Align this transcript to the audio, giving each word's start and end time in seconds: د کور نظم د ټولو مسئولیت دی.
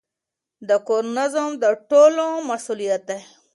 د 0.67 0.69
کور 0.87 1.03
نظم 1.17 1.47
د 1.61 1.65
ټولو 1.89 2.25
مسئولیت 2.49 3.01
دی. 3.09 3.19